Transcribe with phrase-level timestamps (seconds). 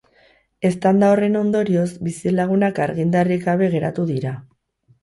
[0.69, 4.39] Eztanda horren ondorioz, bizilagunak argindarrik gabe geratu dira.